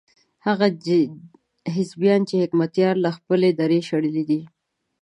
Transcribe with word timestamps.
هغه 0.45 0.67
حزبيان 1.75 2.21
چې 2.29 2.35
حکمتیار 2.43 2.95
له 3.05 3.09
خپلې 3.17 3.49
درې 3.59 3.79
شړلي 3.87 4.23
دي. 4.29 4.41